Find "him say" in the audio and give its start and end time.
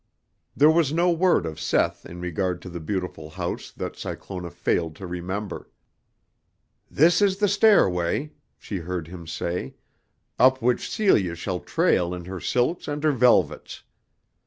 9.09-9.75